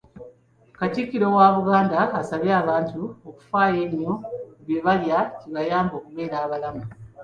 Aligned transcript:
Katikkiro 0.77 1.27
wa 1.37 1.47
Buganda, 1.55 1.97
asabye 2.19 2.51
abantu 2.63 3.01
okufaayo 3.29 3.77
ennyo 3.87 4.13
ku 4.53 4.59
bye 4.65 4.79
balya 4.85 5.19
kibayambe 5.37 5.93
okubeera 5.99 6.35
abalamu. 6.45 6.83